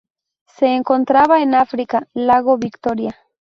Se 0.47 0.65
encontraba 0.65 1.43
en 1.43 1.53
África: 1.53 2.07
lago 2.15 2.57
Victoria. 2.57 3.15